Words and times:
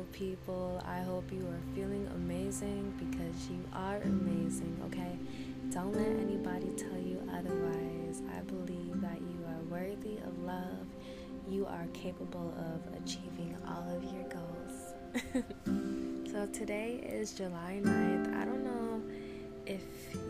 beautiful 0.00 0.36
people. 0.44 0.82
I 0.86 1.00
hope 1.00 1.30
you 1.32 1.46
are 1.46 1.74
feeling 1.74 2.08
amazing 2.14 2.92
because 2.98 3.48
you 3.50 3.62
are 3.72 3.96
amazing, 4.02 4.76
okay? 4.86 5.18
Don't 5.70 5.94
let 5.94 6.06
anybody 6.06 6.68
tell 6.76 6.98
you 6.98 7.20
otherwise. 7.32 8.22
I 8.36 8.40
believe 8.42 9.00
that 9.00 9.20
you 9.20 9.44
are 9.46 9.78
worthy 9.78 10.18
of 10.18 10.38
love. 10.44 10.86
You 11.48 11.66
are 11.66 11.86
capable 11.92 12.54
of 12.58 13.02
achieving 13.02 13.56
all 13.66 13.84
of 13.96 14.04
your 14.04 14.24
goals. 14.28 14.94
so 16.32 16.46
today 16.46 17.00
is 17.06 17.32
July 17.32 17.80
9th. 17.82 18.40
I 18.40 18.44
don't 18.44 18.64
know 18.64 19.02
if 19.66 19.82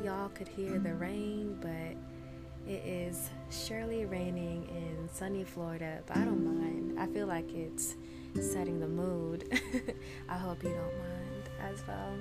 y'all 0.05 0.31
could 0.31 0.49
hear 0.49 0.79
the 0.79 0.95
rain, 0.95 1.59
but 1.61 2.71
it 2.71 2.85
is 2.85 3.31
surely 3.51 4.05
raining 4.05 4.69
in 4.69 5.09
sunny 5.13 5.45
Florida, 5.45 6.01
but 6.07 6.17
I 6.17 6.25
don't 6.25 6.45
mind. 6.45 6.99
I 6.99 7.07
feel 7.07 7.27
like 7.27 7.51
it's 7.53 7.97
setting 8.35 8.81
the 8.81 8.89
mood. 8.89 9.45
I 10.29 10.37
hope 10.37 10.63
you 10.63 10.71
don't 10.71 10.99
mind 10.99 11.49
as 11.73 11.83
well. 11.87 12.15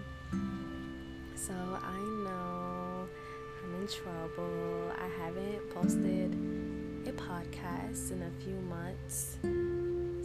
So 1.36 1.54
I 1.54 1.98
know 2.24 3.08
I'm 3.64 3.82
in 3.82 3.88
trouble. 3.88 4.92
I 4.98 5.24
haven't 5.24 5.70
posted 5.74 6.34
a 7.08 7.12
podcast 7.14 8.12
in 8.12 8.24
a 8.24 8.44
few 8.44 8.60
months 8.70 9.38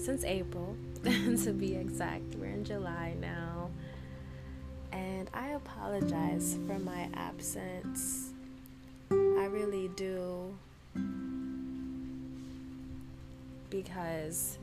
since 0.04 0.24
April, 0.24 0.76
to 1.04 1.52
be 1.52 1.74
exact. 1.74 2.34
We're 2.34 2.46
in 2.46 2.64
July 2.64 3.14
now. 3.20 3.70
And 4.92 5.30
I 5.32 5.48
apologize 5.48 6.58
for 6.66 6.78
my 6.78 7.08
absence. 7.14 8.32
I 9.10 9.46
really 9.46 9.88
do. 9.96 10.54
Because 13.70 14.58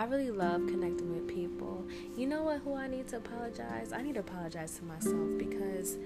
I 0.00 0.04
really 0.04 0.30
love 0.30 0.66
connecting 0.66 1.12
with 1.12 1.28
people. 1.28 1.84
You 2.16 2.26
know 2.26 2.44
what? 2.44 2.60
Who 2.60 2.74
I 2.74 2.86
need 2.86 3.06
to 3.08 3.18
apologize? 3.18 3.92
I 3.92 4.00
need 4.00 4.14
to 4.14 4.20
apologize 4.20 4.78
to 4.78 4.84
myself 4.84 5.28
because 5.36 5.98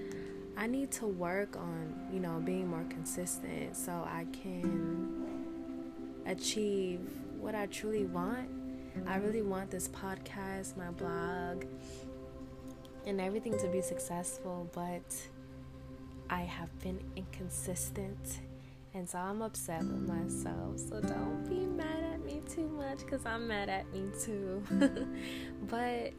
I 0.57 0.67
need 0.67 0.91
to 0.91 1.07
work 1.07 1.55
on, 1.55 1.95
you 2.11 2.19
know, 2.19 2.41
being 2.43 2.67
more 2.67 2.83
consistent 2.89 3.77
so 3.77 3.93
I 3.93 4.25
can 4.33 5.25
achieve 6.25 6.99
what 7.39 7.55
I 7.55 7.67
truly 7.67 8.03
want. 8.03 8.49
I 9.07 9.15
really 9.15 9.43
want 9.43 9.71
this 9.71 9.87
podcast, 9.87 10.75
my 10.75 10.91
blog, 10.91 11.63
and 13.05 13.21
everything 13.21 13.57
to 13.59 13.69
be 13.69 13.79
successful, 13.79 14.69
but 14.73 15.15
I 16.29 16.41
have 16.41 16.77
been 16.81 16.99
inconsistent 17.15 18.39
and 18.95 19.07
so 19.07 19.19
I'm 19.19 19.41
upset 19.41 19.83
with 19.83 20.07
myself. 20.07 20.79
So 20.79 21.01
don't 21.01 21.45
be 21.49 21.65
mad 21.65 22.13
at 22.13 22.25
me 22.25 22.41
too 22.49 22.67
much 22.69 22.99
because 22.99 23.25
I'm 23.25 23.45
mad 23.45 23.67
at 23.67 23.91
me 23.91 24.05
too. 24.23 24.63
but 25.67 26.13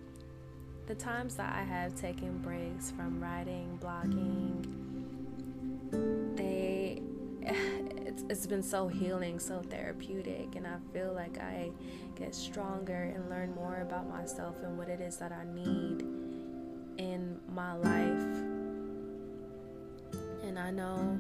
the 0.87 0.95
times 0.95 1.37
that 1.37 1.55
I 1.55 1.63
have 1.63 1.95
taken 1.95 2.39
breaks 2.39 2.91
from 2.91 3.19
writing, 3.19 3.79
blogging, 3.83 4.67
they 6.37 7.01
it's, 7.43 8.25
it's 8.29 8.47
been 8.47 8.63
so 8.63 8.89
healing, 8.89 9.39
so 9.39 9.63
therapeutic, 9.63 10.55
and 10.55 10.67
I 10.67 10.77
feel 10.93 11.15
like 11.15 11.39
I 11.39 11.71
get 12.15 12.35
stronger 12.35 13.13
and 13.15 13.31
learn 13.31 13.55
more 13.55 13.81
about 13.81 14.07
myself 14.07 14.57
and 14.63 14.77
what 14.77 14.91
it 14.91 15.01
is 15.01 15.17
that 15.17 15.33
I 15.33 15.45
need 15.55 16.03
in 16.99 17.41
my 17.55 17.73
life. 17.73 18.23
And 20.43 20.59
I 20.59 20.71
know 20.71 21.19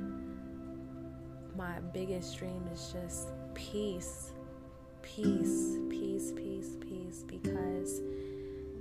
my 1.56 1.80
biggest 1.92 2.38
dream 2.38 2.68
is 2.72 2.92
just 2.92 3.28
peace. 3.54 4.32
Peace, 5.02 5.76
peace, 5.88 6.32
peace, 6.32 6.76
peace. 6.80 7.24
Because 7.26 8.02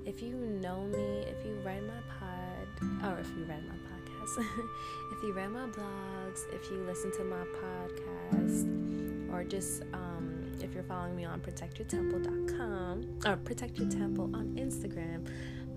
if 0.05 0.21
you 0.21 0.33
know 0.33 0.83
me, 0.83 1.25
if 1.27 1.45
you 1.45 1.57
read 1.63 1.83
my 1.83 2.01
pod, 2.19 3.13
or 3.13 3.19
if 3.19 3.27
you 3.37 3.45
read 3.45 3.63
my 3.67 3.75
podcast, 3.75 4.45
if 5.17 5.23
you 5.23 5.33
read 5.33 5.49
my 5.49 5.67
blogs, 5.67 6.41
if 6.53 6.69
you 6.69 6.77
listen 6.85 7.11
to 7.13 7.23
my 7.23 7.45
podcast, 7.61 9.31
or 9.33 9.43
just 9.43 9.83
um, 9.93 10.53
if 10.61 10.73
you're 10.73 10.83
following 10.83 11.15
me 11.15 11.25
on 11.25 11.39
protectyourtemple.com 11.41 13.19
or 13.25 13.37
protect 13.37 13.77
your 13.77 13.89
temple 13.89 14.35
on 14.35 14.55
Instagram, 14.57 15.27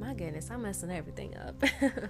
my 0.01 0.15
goodness, 0.15 0.51
I'm 0.51 0.63
messing 0.63 0.91
everything 0.91 1.37
up. 1.37 1.61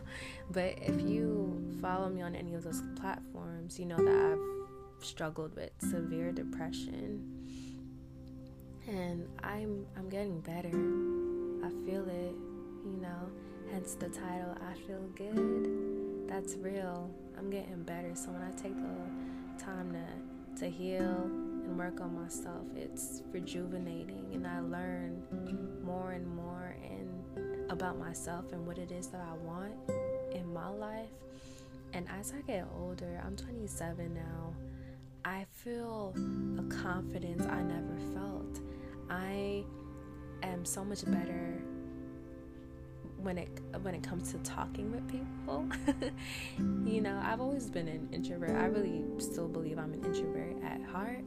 but 0.51 0.75
if 0.83 1.01
you 1.01 1.77
follow 1.81 2.09
me 2.09 2.23
on 2.23 2.35
any 2.35 2.55
of 2.55 2.65
those 2.65 2.83
platforms, 2.97 3.79
you 3.79 3.87
know 3.87 3.97
that 3.97 4.33
I've 4.33 4.58
struggled 5.01 5.55
with 5.57 5.71
severe 5.81 6.33
depression 6.33 7.39
and 8.89 9.29
I'm 9.45 9.87
I'm 9.97 10.09
getting 10.09 10.41
better. 10.41 10.69
I 10.69 11.71
feel 11.87 12.09
it, 12.09 12.35
you 12.85 12.99
know. 13.01 13.31
Hence 13.71 13.95
the 13.95 14.09
title 14.09 14.57
I 14.67 14.75
feel 14.87 15.03
good. 15.15 16.29
That's 16.29 16.57
real. 16.57 17.11
I'm 17.37 17.51
getting 17.51 17.83
better. 17.83 18.15
So 18.15 18.31
when 18.31 18.43
I 18.43 18.51
take 18.53 18.75
the 18.75 19.63
time 19.63 19.93
to 19.93 20.61
to 20.61 20.71
heal 20.71 21.23
and 21.25 21.79
work 21.79 22.01
on 22.01 22.19
myself, 22.21 22.65
it's 22.75 23.23
rejuvenating 23.31 24.31
and 24.33 24.47
I 24.47 24.61
learn 24.61 25.23
more 25.85 26.13
and 26.13 26.27
more 26.35 26.75
and 26.83 27.71
about 27.71 27.99
myself 27.99 28.53
and 28.53 28.67
what 28.67 28.79
it 28.79 28.91
is 28.91 29.09
that 29.09 29.21
I 29.21 29.35
want 29.45 29.75
in 30.33 30.53
my 30.53 30.69
life. 30.69 31.11
And 31.93 32.07
as 32.19 32.33
I 32.33 32.41
get 32.51 32.67
older, 32.81 33.21
I'm 33.25 33.37
27 33.37 34.15
now. 34.15 34.55
I 35.25 35.47
feel 35.51 36.15
a 36.59 36.63
confidence 36.83 37.45
I 37.47 37.63
never 37.63 37.97
felt. 38.15 38.61
I 39.11 39.65
am 40.43 40.65
so 40.65 40.85
much 40.85 41.05
better 41.05 41.61
when 43.21 43.37
it 43.37 43.49
when 43.83 43.95
it 43.95 44.03
comes 44.03 44.33
to 44.33 44.39
talking 44.39 44.93
with 44.93 45.09
people. 45.09 45.69
you 46.91 47.01
know, 47.01 47.21
I've 47.23 47.41
always 47.41 47.69
been 47.69 47.89
an 47.89 48.09
introvert. 48.13 48.51
I 48.51 48.67
really 48.67 49.05
still 49.19 49.49
believe 49.49 49.79
I'm 49.79 49.93
an 49.93 50.05
introvert 50.05 50.63
at 50.63 50.83
heart. 50.83 51.25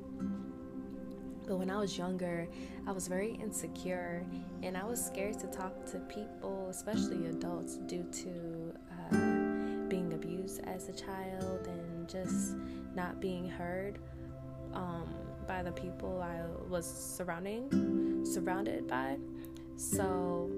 But 1.47 1.57
when 1.57 1.69
I 1.69 1.77
was 1.79 1.97
younger, 1.97 2.47
I 2.87 2.91
was 2.91 3.07
very 3.07 3.33
insecure 3.33 4.25
and 4.63 4.77
I 4.77 4.85
was 4.85 5.03
scared 5.03 5.37
to 5.39 5.47
talk 5.47 5.85
to 5.87 5.99
people, 6.01 6.67
especially 6.69 7.25
adults, 7.27 7.77
due 7.87 8.03
to 8.03 8.73
uh, 9.11 9.87
being 9.89 10.13
abused 10.13 10.61
as 10.63 10.87
a 10.87 10.93
child 10.93 11.67
and 11.67 11.80
just 12.11 12.55
not 12.95 13.19
being 13.19 13.47
heard 13.47 13.99
um, 14.73 15.07
by 15.47 15.63
the 15.63 15.71
people 15.71 16.21
I 16.21 16.41
was 16.69 16.85
surrounding 16.85 18.25
surrounded 18.25 18.87
by. 18.87 19.17
So 19.75 20.49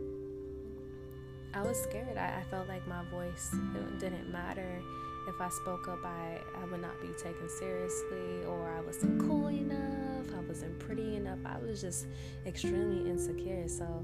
I 1.53 1.61
was 1.61 1.81
scared. 1.81 2.17
I, 2.17 2.39
I 2.39 2.43
felt 2.49 2.67
like 2.67 2.85
my 2.87 3.03
voice 3.09 3.55
didn't 3.99 4.31
matter. 4.31 4.81
If 5.27 5.39
I 5.39 5.49
spoke 5.49 5.87
up, 5.87 6.03
I, 6.03 6.39
I 6.61 6.65
would 6.65 6.81
not 6.81 6.99
be 7.01 7.07
taken 7.17 7.47
seriously, 7.47 8.43
or 8.45 8.69
I 8.77 8.81
wasn't 8.81 9.21
cool 9.21 9.47
enough, 9.47 10.25
I 10.35 10.41
wasn't 10.41 10.77
pretty 10.79 11.15
enough. 11.15 11.39
I 11.45 11.57
was 11.59 11.79
just 11.79 12.07
extremely 12.45 13.09
insecure. 13.09 13.69
So 13.69 14.03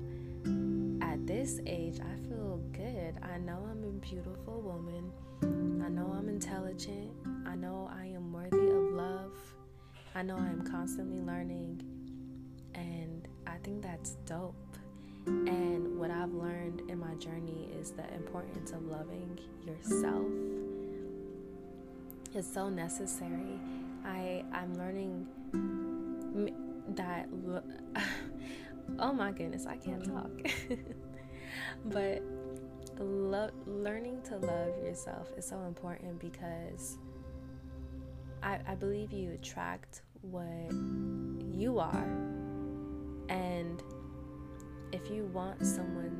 at 1.01 1.25
this 1.27 1.59
age, 1.65 1.99
I 1.99 2.27
feel 2.29 2.61
good. 2.71 3.15
I 3.21 3.37
know 3.39 3.67
I'm 3.69 3.83
a 3.83 3.91
beautiful 3.99 4.61
woman. 4.61 5.11
I 5.89 5.91
know 5.91 6.13
I'm 6.15 6.29
intelligent. 6.29 7.09
I 7.47 7.55
know 7.55 7.89
I 7.91 8.05
am 8.05 8.31
worthy 8.31 8.69
of 8.69 8.93
love. 8.93 9.31
I 10.13 10.21
know 10.21 10.35
I 10.37 10.45
am 10.45 10.61
constantly 10.61 11.19
learning. 11.19 11.81
And 12.75 13.27
I 13.47 13.57
think 13.63 13.81
that's 13.81 14.11
dope. 14.27 14.77
And 15.25 15.97
what 15.97 16.11
I've 16.11 16.31
learned 16.31 16.83
in 16.91 16.99
my 16.99 17.15
journey 17.15 17.71
is 17.75 17.89
the 17.89 18.07
importance 18.13 18.71
of 18.71 18.85
loving 18.85 19.39
yourself. 19.65 20.27
It's 22.35 22.53
so 22.53 22.69
necessary. 22.69 23.59
I 24.05 24.45
I'm 24.53 24.75
learning 24.75 25.25
that 26.89 27.27
oh 28.99 29.11
my 29.11 29.31
goodness, 29.31 29.65
I 29.65 29.77
can't 29.77 30.05
talk. 30.05 30.29
but 31.85 32.21
lo- 32.99 33.51
learning 33.65 34.21
to 34.23 34.37
love 34.37 34.77
yourself 34.83 35.29
is 35.37 35.45
so 35.45 35.59
important 35.63 36.19
because 36.19 36.97
I, 38.43 38.59
I 38.67 38.75
believe 38.75 39.11
you 39.11 39.31
attract 39.31 40.01
what 40.21 40.71
you 41.51 41.79
are. 41.79 42.07
And 43.29 43.81
if 44.91 45.09
you 45.09 45.25
want 45.25 45.65
someone 45.65 46.17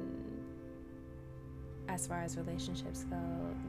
as 1.88 2.06
far 2.06 2.22
as 2.22 2.38
relationships 2.38 3.06
go 3.06 3.18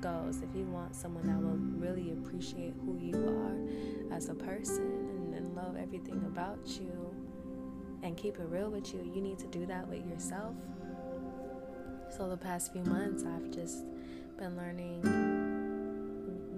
goes, 0.00 0.42
if 0.42 0.54
you 0.54 0.64
want 0.66 0.94
someone 0.94 1.26
that 1.26 1.40
will 1.40 1.56
really 1.78 2.12
appreciate 2.12 2.74
who 2.84 2.98
you 2.98 3.14
are 3.16 4.14
as 4.14 4.28
a 4.28 4.34
person 4.34 4.84
and, 4.84 5.34
and 5.34 5.54
love 5.54 5.76
everything 5.76 6.22
about 6.26 6.58
you 6.66 7.14
and 8.02 8.16
keep 8.16 8.38
it 8.38 8.46
real 8.48 8.70
with 8.70 8.92
you, 8.92 9.00
you 9.14 9.20
need 9.20 9.38
to 9.38 9.46
do 9.46 9.66
that 9.66 9.88
with 9.88 10.06
yourself. 10.06 10.54
So 12.16 12.28
the 12.28 12.36
past 12.36 12.72
few 12.72 12.82
months 12.82 13.24
I've 13.24 13.50
just 13.50 13.84
been 14.36 14.56
learning 14.56 15.02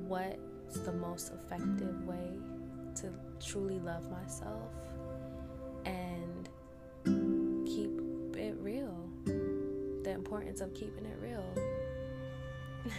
what's 0.09 0.79
the 0.85 0.93
most 0.93 1.33
effective 1.33 2.07
way 2.07 2.31
to 2.97 3.13
truly 3.45 3.79
love 3.79 4.11
myself 4.11 4.73
and 5.85 6.49
keep 7.67 7.91
it 8.37 8.57
real 8.61 8.97
the 10.03 10.11
importance 10.11 10.61
of 10.61 10.75
keeping 10.75 11.05
it 11.05 11.19
real. 11.21 11.45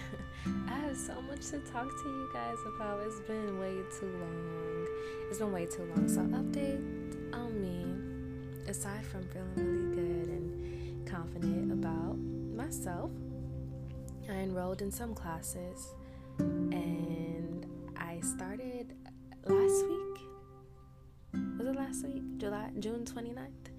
I 0.69 0.73
have 0.73 0.97
so 0.97 1.21
much 1.21 1.47
to 1.49 1.59
talk 1.59 1.88
to 1.88 2.09
you 2.09 2.29
guys 2.33 2.57
about. 2.75 3.01
It's 3.06 3.19
been 3.21 3.59
way 3.59 3.75
too 3.99 4.07
long. 4.19 4.88
It's 5.29 5.39
been 5.39 5.51
way 5.51 5.65
too 5.65 5.83
long. 5.95 6.07
So, 6.07 6.21
update 6.21 7.33
on 7.33 7.61
me. 7.61 8.69
Aside 8.69 9.06
from 9.06 9.23
feeling 9.23 9.56
really 9.56 9.95
good 9.95 10.29
and 10.29 11.06
confident 11.06 11.71
about 11.73 12.17
myself, 12.53 13.11
I 14.29 14.33
enrolled 14.33 14.81
in 14.81 14.91
some 14.91 15.13
classes 15.13 15.94
and 16.39 17.65
I 17.97 18.19
started 18.21 18.94
last 19.45 19.85
week. 19.88 20.13
Was 21.57 21.67
it 21.67 21.75
last 21.75 22.05
week? 22.05 22.23
July, 22.38 22.69
June 22.79 23.05
29th? 23.05 23.73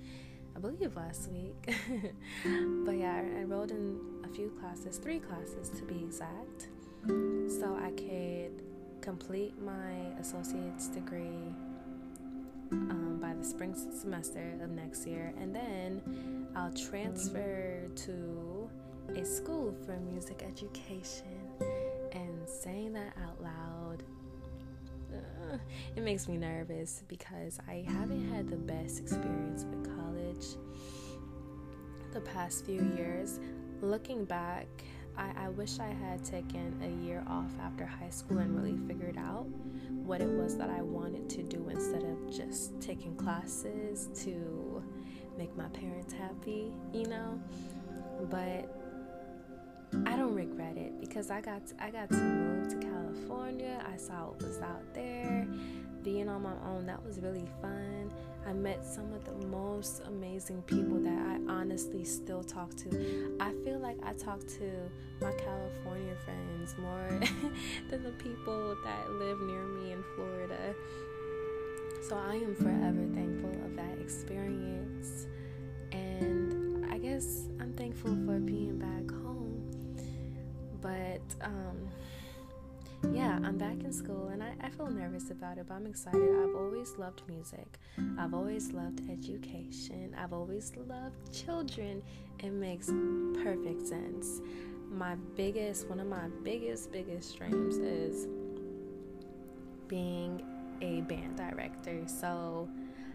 I 0.56 0.60
believe 0.60 0.96
last 0.96 1.30
week. 1.30 1.56
but 2.84 2.96
yeah, 2.96 3.14
I 3.14 3.40
enrolled 3.40 3.70
in 3.70 3.98
a 4.24 4.28
few 4.28 4.50
classes, 4.60 4.98
three 4.98 5.18
classes 5.18 5.70
to 5.70 5.82
be 5.84 5.96
exact, 6.04 6.68
so 7.06 7.76
I 7.80 7.90
could 7.90 8.62
complete 9.00 9.60
my 9.60 10.18
associate's 10.20 10.88
degree 10.88 11.54
um, 12.72 13.18
by 13.20 13.34
the 13.34 13.44
spring 13.44 13.74
semester 13.74 14.54
of 14.62 14.70
next 14.70 15.06
year, 15.06 15.32
and 15.40 15.54
then 15.54 16.46
I'll 16.56 16.72
transfer 16.72 17.88
to 18.06 18.53
a 19.16 19.24
school 19.24 19.74
for 19.84 19.96
music 19.98 20.42
education. 20.46 21.48
And 22.12 22.48
saying 22.48 22.92
that 22.94 23.12
out 23.22 23.40
loud, 23.42 24.02
uh, 25.12 25.58
it 25.96 26.02
makes 26.02 26.28
me 26.28 26.36
nervous 26.36 27.02
because 27.08 27.58
I 27.68 27.84
haven't 27.86 28.32
had 28.32 28.48
the 28.48 28.56
best 28.56 29.00
experience 29.00 29.64
with 29.64 29.84
college 29.96 30.46
the 32.12 32.20
past 32.20 32.64
few 32.64 32.82
years. 32.96 33.40
Looking 33.80 34.24
back, 34.24 34.66
I, 35.16 35.32
I 35.36 35.48
wish 35.50 35.78
I 35.78 35.88
had 35.88 36.24
taken 36.24 36.80
a 36.82 37.04
year 37.04 37.24
off 37.28 37.52
after 37.60 37.86
high 37.86 38.10
school 38.10 38.38
and 38.38 38.56
really 38.56 38.76
figured 38.88 39.16
out 39.16 39.46
what 40.04 40.20
it 40.20 40.28
was 40.28 40.56
that 40.56 40.70
I 40.70 40.82
wanted 40.82 41.28
to 41.30 41.42
do 41.42 41.68
instead 41.68 42.02
of 42.02 42.34
just 42.34 42.80
taking 42.80 43.14
classes 43.16 44.08
to 44.24 44.82
make 45.38 45.56
my 45.56 45.68
parents 45.68 46.12
happy, 46.12 46.72
you 46.92 47.06
know? 47.06 47.40
But 48.30 48.83
I 50.06 50.16
don't 50.16 50.34
regret 50.34 50.76
it 50.76 51.00
because 51.00 51.30
I 51.30 51.40
got 51.40 51.66
to, 51.66 51.74
I 51.82 51.90
got 51.90 52.08
to 52.10 52.16
move 52.16 52.68
to 52.68 52.76
California. 52.76 53.82
I 53.86 53.96
saw 53.96 54.28
what 54.28 54.42
was 54.42 54.60
out 54.60 54.82
there. 54.94 55.46
Being 56.02 56.28
on 56.28 56.42
my 56.42 56.54
own, 56.66 56.86
that 56.86 57.02
was 57.04 57.18
really 57.20 57.48
fun. 57.62 58.12
I 58.46 58.52
met 58.52 58.84
some 58.84 59.10
of 59.14 59.24
the 59.24 59.46
most 59.46 60.02
amazing 60.06 60.62
people 60.62 60.98
that 61.00 61.18
I 61.18 61.38
honestly 61.50 62.04
still 62.04 62.44
talk 62.44 62.74
to. 62.76 63.36
I 63.40 63.52
feel 63.64 63.78
like 63.78 63.96
I 64.02 64.12
talk 64.12 64.40
to 64.58 64.70
my 65.20 65.32
California 65.32 66.14
friends 66.24 66.76
more 66.78 67.08
than 67.90 68.02
the 68.02 68.12
people 68.12 68.76
that 68.84 69.10
live 69.12 69.40
near 69.40 69.64
me 69.64 69.92
in 69.92 70.04
Florida. 70.14 70.74
So 72.06 72.16
I 72.16 72.34
am 72.34 72.54
forever 72.54 73.06
thankful 73.14 73.50
of 73.64 73.76
that 73.76 73.98
experience. 73.98 75.26
And 75.92 76.84
I 76.92 76.98
guess 76.98 77.48
I'm 77.60 77.72
thankful 77.72 78.10
for 78.26 78.38
being 78.40 78.76
back 78.76 79.10
home. 79.10 79.23
But 80.84 81.22
um 81.40 81.88
yeah, 83.12 83.38
I'm 83.42 83.58
back 83.58 83.82
in 83.82 83.92
school 83.92 84.28
and 84.28 84.42
I, 84.42 84.54
I 84.62 84.70
feel 84.70 84.88
nervous 84.88 85.30
about 85.30 85.58
it, 85.58 85.66
but 85.68 85.74
I'm 85.74 85.86
excited. 85.86 86.20
I've 86.20 86.54
always 86.54 86.94
loved 86.98 87.22
music, 87.28 87.78
I've 88.18 88.34
always 88.34 88.72
loved 88.72 89.00
education, 89.10 90.14
I've 90.18 90.32
always 90.32 90.72
loved 90.76 91.32
children. 91.32 92.02
It 92.38 92.50
makes 92.50 92.92
perfect 93.42 93.86
sense. 93.86 94.40
My 94.90 95.14
biggest, 95.36 95.88
one 95.88 96.00
of 96.00 96.06
my 96.06 96.28
biggest, 96.42 96.92
biggest 96.92 97.36
dreams 97.36 97.76
is 97.78 98.26
being 99.88 100.42
a 100.82 101.00
band 101.02 101.36
director. 101.36 102.02
So 102.06 102.68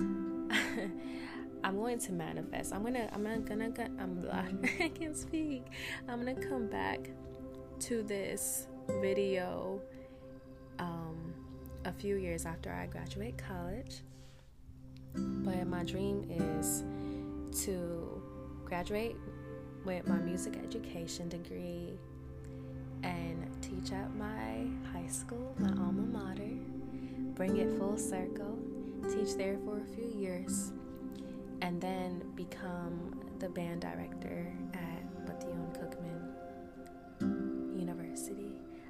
I'm 1.63 1.75
going 1.75 1.99
to 1.99 2.11
manifest. 2.11 2.73
I'm 2.73 2.83
gonna, 2.83 3.09
I'm 3.13 3.23
gonna, 3.23 3.39
gonna 3.39 3.71
I'm, 3.99 4.25
I 4.79 4.89
can't 4.89 5.15
speak. 5.15 5.65
I'm 6.07 6.19
gonna 6.19 6.35
come 6.35 6.67
back 6.67 7.09
to 7.79 8.03
this 8.03 8.67
video 9.01 9.79
um, 10.79 11.33
a 11.85 11.91
few 11.93 12.17
years 12.17 12.45
after 12.45 12.71
I 12.71 12.87
graduate 12.87 13.37
college. 13.37 14.01
But 15.13 15.65
my 15.67 15.83
dream 15.83 16.27
is 16.29 16.83
to 17.63 18.21
graduate 18.65 19.15
with 19.85 20.07
my 20.07 20.17
music 20.17 20.57
education 20.57 21.29
degree 21.29 21.97
and 23.03 23.47
teach 23.61 23.93
at 23.93 24.13
my 24.15 24.67
high 24.91 25.07
school, 25.07 25.55
my 25.57 25.69
alma 25.69 26.01
mater, 26.01 26.57
bring 27.33 27.57
it 27.57 27.77
full 27.77 27.97
circle, 27.97 28.59
teach 29.09 29.35
there 29.35 29.57
for 29.63 29.79
a 29.79 29.85
few 29.85 30.11
years, 30.19 30.73
and 31.61 31.79
then 31.79 32.21
become 32.35 33.21
the 33.39 33.47
band 33.47 33.81
director 33.81 34.51
at 34.73 34.88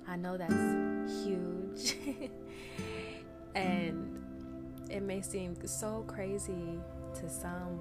I 0.09 0.15
know 0.15 0.37
that's 0.37 1.23
huge. 1.23 1.95
and 3.55 4.19
it 4.89 5.03
may 5.03 5.21
seem 5.21 5.55
so 5.67 6.03
crazy 6.07 6.79
to 7.13 7.29
some, 7.29 7.79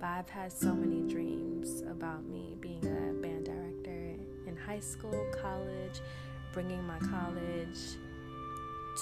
but 0.00 0.06
I've 0.06 0.28
had 0.28 0.50
so 0.50 0.74
many 0.74 1.08
dreams 1.08 1.82
about 1.82 2.24
me 2.24 2.56
being 2.60 2.84
a 2.84 3.12
band 3.22 3.44
director 3.44 4.16
in 4.48 4.56
high 4.56 4.80
school, 4.80 5.24
college, 5.40 6.00
bringing 6.52 6.82
my 6.82 6.98
college 6.98 7.78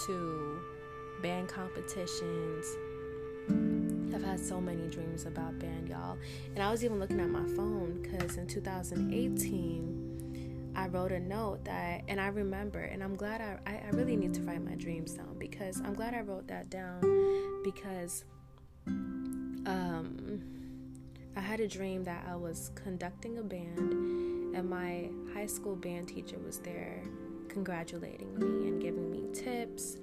to 0.04 0.60
band 1.22 1.48
competitions. 1.48 2.66
I've 4.14 4.22
had 4.22 4.38
so 4.38 4.60
many 4.60 4.86
dreams 4.88 5.24
about 5.24 5.58
band, 5.58 5.88
y'all. 5.88 6.18
And 6.54 6.62
I 6.62 6.70
was 6.70 6.84
even 6.84 6.98
looking 6.98 7.20
at 7.20 7.30
my 7.30 7.46
phone 7.56 8.02
because 8.02 8.36
in 8.36 8.46
2018, 8.46 9.99
I 10.74 10.86
wrote 10.88 11.12
a 11.12 11.20
note 11.20 11.64
that, 11.64 12.02
and 12.08 12.20
I 12.20 12.28
remember, 12.28 12.80
and 12.80 13.02
I'm 13.02 13.16
glad 13.16 13.40
I, 13.40 13.58
I, 13.70 13.82
I 13.86 13.90
really 13.90 14.16
need 14.16 14.34
to 14.34 14.42
write 14.42 14.64
my 14.64 14.74
dreams 14.74 15.14
down 15.14 15.36
because 15.38 15.80
I'm 15.80 15.94
glad 15.94 16.14
I 16.14 16.20
wrote 16.20 16.46
that 16.48 16.70
down 16.70 17.00
because 17.64 18.24
um, 19.66 20.42
I 21.36 21.40
had 21.40 21.60
a 21.60 21.68
dream 21.68 22.04
that 22.04 22.26
I 22.28 22.36
was 22.36 22.70
conducting 22.74 23.38
a 23.38 23.42
band 23.42 24.56
and 24.56 24.68
my 24.68 25.08
high 25.34 25.46
school 25.46 25.76
band 25.76 26.08
teacher 26.08 26.38
was 26.38 26.58
there 26.58 27.02
congratulating 27.48 28.38
me 28.38 28.68
and 28.68 28.80
giving 28.80 29.10
me 29.10 29.24
tips. 29.32 29.96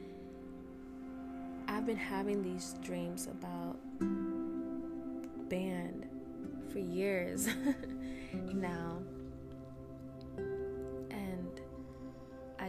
I've 1.67 1.85
been 1.85 1.97
having 1.97 2.41
these 2.41 2.75
dreams 2.81 3.27
about 3.27 3.77
band 5.49 6.07
for 6.71 6.79
years 6.79 7.47
now. 8.33 8.96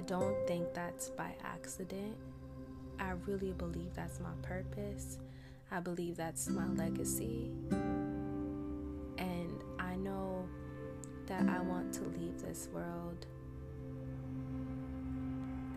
Don't 0.08 0.46
think 0.46 0.72
that's 0.72 1.10
by 1.10 1.34
accident. 1.44 2.16
I 2.98 3.10
really 3.26 3.52
believe 3.52 3.92
that's 3.94 4.18
my 4.20 4.32
purpose. 4.40 5.18
I 5.70 5.80
believe 5.80 6.16
that's 6.16 6.48
my 6.48 6.66
legacy. 6.66 7.50
And 9.18 9.62
I 9.78 9.96
know 9.96 10.48
that 11.26 11.46
I 11.46 11.60
want 11.60 11.92
to 11.92 12.04
leave 12.04 12.40
this 12.40 12.70
world 12.72 13.26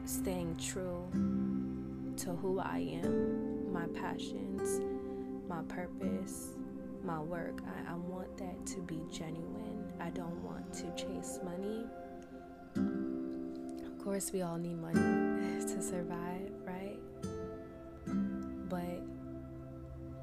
staying 0.06 0.56
true 0.56 1.04
to 2.16 2.32
who 2.38 2.60
I 2.60 3.00
am, 3.04 3.74
my 3.74 3.88
passions, 3.88 4.80
my 5.50 5.62
purpose, 5.64 6.56
my 7.04 7.20
work. 7.20 7.60
I, 7.68 7.92
I 7.92 7.96
want 7.96 8.38
that 8.38 8.66
to 8.68 8.80
be 8.80 9.02
genuine. 9.12 9.92
I 10.00 10.10
don't 10.10 10.42
want 10.42 10.74
to 10.76 10.86
chase 10.96 11.40
money 11.44 13.01
course, 14.04 14.32
we 14.34 14.42
all 14.42 14.58
need 14.58 14.82
money 14.82 14.96
to 15.62 15.82
survive, 15.82 16.52
right? 16.66 17.00
But 18.68 19.02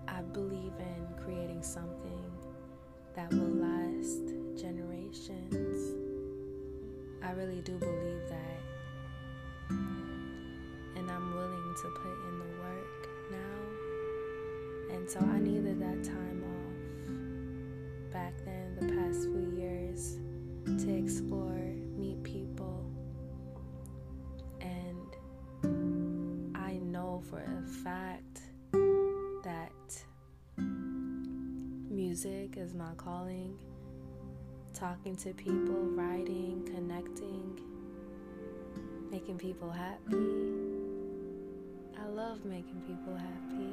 I 0.08 0.20
believe 0.32 0.73
in 0.78 1.06
creating 1.23 1.62
something 1.62 2.25
that 3.14 3.32
will 3.32 3.38
last 3.38 4.35
generations. 4.61 5.94
I 7.23 7.30
really 7.32 7.61
do 7.62 7.78
believe 7.78 8.23
that. 8.28 8.61
And 10.97 11.08
I'm 11.08 11.35
willing 11.35 11.75
to 11.76 11.88
put 12.02 12.16
in 12.28 12.38
the 12.38 12.50
work 12.62 13.08
now. 13.30 14.97
And 14.97 15.08
so 15.08 15.20
I 15.20 15.38
needed 15.38 15.80
that 15.80 16.02
time 16.02 16.42
off 16.44 18.12
back 18.12 18.35
then, 18.44 18.76
the 18.80 18.87
past 18.94 19.23
few 19.23 19.52
years, 19.56 20.18
to 20.82 20.97
explore, 20.97 21.57
for 27.30 27.40
a 27.40 27.66
fact 27.85 28.40
that 29.44 29.73
music 31.90 32.56
is 32.56 32.75
my 32.75 32.92
calling 32.97 33.58
talking 34.78 35.16
to 35.16 35.35
people, 35.35 35.75
writing, 35.75 36.62
connecting, 36.64 37.58
making 39.11 39.37
people 39.37 39.70
happy. 39.70 40.16
I 42.00 42.06
love 42.08 42.44
making 42.44 42.80
people 42.87 43.16
happy. 43.16 43.73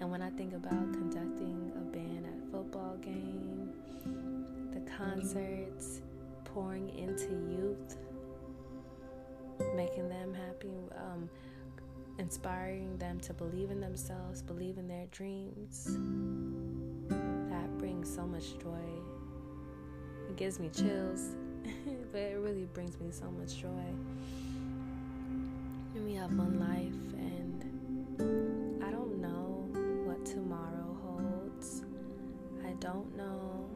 And 0.00 0.10
when 0.10 0.22
I 0.22 0.30
think 0.30 0.54
about 0.54 0.92
conducting 0.92 1.72
a 1.76 1.80
band 1.80 2.26
at 2.26 2.46
a 2.46 2.50
football 2.52 2.96
game, 2.98 3.72
the 4.72 4.80
concerts, 4.90 6.02
pouring 6.44 6.90
into 6.90 7.30
youth, 7.50 7.96
making 9.74 10.08
them 10.08 10.32
happy, 10.34 10.68
um, 10.96 11.28
inspiring 12.18 12.96
them 12.98 13.18
to 13.20 13.32
believe 13.32 13.70
in 13.70 13.80
themselves, 13.80 14.42
believe 14.42 14.78
in 14.78 14.86
their 14.88 15.06
dreams, 15.10 15.96
that 17.50 17.78
brings 17.78 18.12
so 18.12 18.22
much 18.26 18.58
joy. 18.58 18.84
It 20.28 20.36
gives 20.36 20.60
me 20.60 20.68
chills, 20.68 21.30
but 22.12 22.20
it 22.20 22.38
really 22.38 22.66
brings 22.72 22.98
me 23.00 23.10
so 23.10 23.30
much 23.32 23.60
joy. 23.60 23.86
And 25.94 26.04
we 26.04 26.14
have 26.14 26.32
one 26.36 26.58
life, 26.58 27.14
and 27.18 28.82
I 28.84 28.90
don't 28.90 29.20
know 29.20 29.66
what 30.04 30.24
tomorrow 30.24 30.96
holds. 31.02 31.82
I 32.64 32.72
don't 32.80 33.16
know 33.16 33.68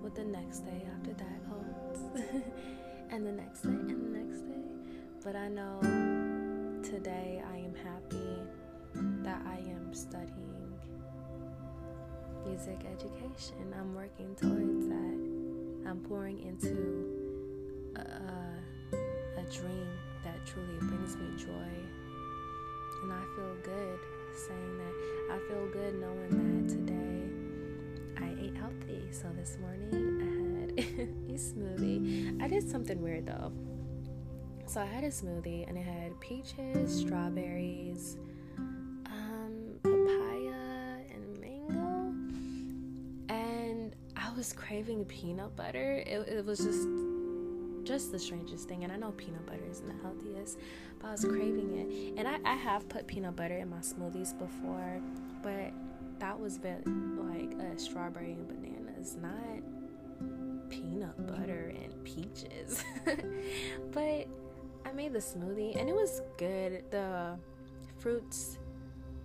what 0.00 0.14
the 0.14 0.24
next 0.24 0.60
day 0.60 0.82
after 0.96 1.12
that 1.14 1.40
holds, 1.48 2.00
and 3.10 3.26
the 3.26 3.32
next 3.32 3.62
day, 3.62 3.70
and 3.70 4.14
the 4.14 4.18
next 4.18 4.40
day. 4.42 4.54
But 5.24 5.34
I 5.34 5.48
know 5.48 6.05
today 6.86 7.42
I 7.52 7.56
am 7.56 7.74
happy 7.74 8.38
that 9.24 9.42
I 9.44 9.56
am 9.56 9.92
studying 9.92 10.72
music 12.46 12.78
education. 12.92 13.74
I'm 13.76 13.92
working 13.92 14.36
towards 14.36 14.86
that. 14.86 15.90
I'm 15.90 15.98
pouring 16.08 16.40
into 16.44 16.70
a, 17.96 19.40
a 19.40 19.42
dream 19.50 19.88
that 20.22 20.46
truly 20.46 20.78
brings 20.78 21.16
me 21.16 21.26
joy. 21.36 21.72
And 23.02 23.12
I 23.12 23.24
feel 23.34 23.56
good 23.64 23.98
saying 24.46 24.78
that. 24.78 25.34
I 25.34 25.38
feel 25.48 25.68
good 25.72 26.00
knowing 26.00 26.62
that 26.62 26.68
today 26.68 28.24
I 28.24 28.44
ate 28.44 28.54
healthy. 28.54 29.02
So 29.10 29.26
this 29.36 29.58
morning 29.60 30.22
I 30.22 30.60
had 30.60 31.08
a 31.30 31.32
smoothie. 31.32 32.40
I 32.40 32.46
did 32.46 32.70
something 32.70 33.02
weird 33.02 33.26
though. 33.26 33.50
So 34.68 34.80
I 34.80 34.84
had 34.84 35.04
a 35.04 35.08
smoothie 35.08 35.66
and 35.68 35.78
it 35.78 35.84
had 35.84 36.18
peaches, 36.20 36.98
strawberries, 36.98 38.16
um, 38.58 39.78
papaya, 39.82 40.98
and 41.14 41.40
mango. 41.40 42.12
And 43.32 43.94
I 44.16 44.32
was 44.36 44.52
craving 44.52 45.04
peanut 45.04 45.54
butter. 45.54 46.02
It, 46.04 46.28
it 46.28 46.44
was 46.44 46.58
just 46.58 46.88
just 47.84 48.10
the 48.10 48.18
strangest 48.18 48.68
thing. 48.68 48.82
And 48.82 48.92
I 48.92 48.96
know 48.96 49.12
peanut 49.12 49.46
butter 49.46 49.62
isn't 49.70 49.86
the 49.86 50.02
healthiest, 50.02 50.58
but 50.98 51.08
I 51.08 51.12
was 51.12 51.24
craving 51.24 51.78
it. 51.78 52.18
And 52.18 52.26
I, 52.26 52.38
I 52.44 52.56
have 52.56 52.88
put 52.88 53.06
peanut 53.06 53.36
butter 53.36 53.58
in 53.58 53.70
my 53.70 53.78
smoothies 53.78 54.36
before, 54.36 55.00
but 55.42 55.72
that 56.18 56.38
was 56.38 56.56
very, 56.56 56.82
like 56.84 57.52
a 57.60 57.78
strawberry 57.78 58.32
and 58.32 58.48
bananas, 58.48 59.16
not 59.22 59.62
peanut 60.68 61.26
butter 61.28 61.72
and 61.80 62.04
peaches. 62.04 62.84
but 63.92 64.26
I 64.86 64.92
made 64.92 65.12
the 65.12 65.18
smoothie 65.18 65.78
and 65.78 65.88
it 65.88 65.94
was 65.94 66.22
good. 66.36 66.84
The 66.92 67.36
fruits 67.98 68.58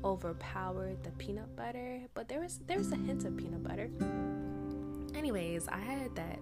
overpowered 0.03 1.03
the 1.03 1.11
peanut 1.11 1.55
butter, 1.55 2.01
but 2.15 2.27
there 2.27 2.39
was 2.39 2.61
there 2.65 2.79
was 2.79 2.91
a 2.91 2.95
hint 2.95 3.25
of 3.25 3.37
peanut 3.37 3.63
butter. 3.63 3.87
Anyways, 5.13 5.67
I 5.67 5.77
had 5.77 6.15
that 6.15 6.41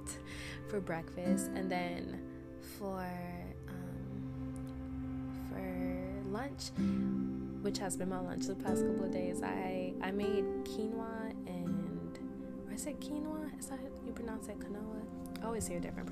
for 0.69 0.79
breakfast, 0.79 1.51
and 1.53 1.69
then 1.69 2.21
for 2.77 3.05
um, 3.67 4.23
for 5.51 6.31
lunch, 6.31 6.71
which 7.61 7.77
has 7.77 7.97
been 7.97 8.07
my 8.07 8.21
lunch 8.21 8.45
the 8.45 8.55
past 8.55 8.85
couple 8.85 9.03
of 9.03 9.11
days, 9.11 9.41
I 9.43 9.93
I 10.01 10.11
made 10.11 10.45
quinoa 10.63 11.31
and 11.45 12.19
or 12.67 12.73
is 12.73 12.85
it 12.85 13.01
quinoa? 13.01 13.59
Is 13.59 13.65
that 13.65 13.79
you 14.05 14.13
pronounce 14.13 14.47
it 14.47 14.59
quinoa? 14.59 15.01
I 15.41 15.45
always 15.45 15.67
hear 15.67 15.81
different 15.81 16.07